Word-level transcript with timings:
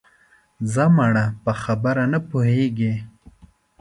ځه 0.71 0.85
مړه 0.95 1.25
په 1.43 1.51
خبره 1.61 2.03
نه 2.13 2.19
پوهېږې 2.29 2.93